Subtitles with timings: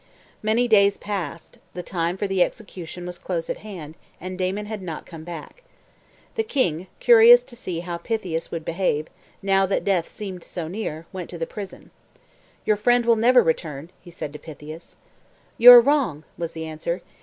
[0.41, 4.81] Many days passed, the time for the execution was close at hand, and Damon had
[4.81, 5.61] not come back.
[6.33, 9.09] The king, curious to see how Pythias would behave,
[9.43, 11.91] now that death seemed so near, went to the prison.
[12.65, 14.97] "Your friend will never return," he said to Pythias.
[15.59, 17.03] "You are wrong," was the answer.